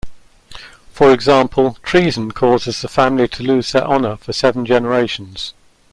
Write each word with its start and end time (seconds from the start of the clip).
For 0.91 1.13
example, 1.13 1.77
treason 1.83 2.31
causes 2.31 2.81
the 2.81 2.87
family 2.87 3.27
to 3.27 3.43
lose 3.43 3.71
their 3.71 3.85
honor 3.85 4.15
for 4.17 4.33
seven 4.33 4.65
generations. 4.65 5.53